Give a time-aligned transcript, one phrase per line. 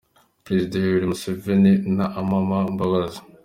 [0.45, 3.19] Perezida Yoweli Museveni na Amama Mbabazi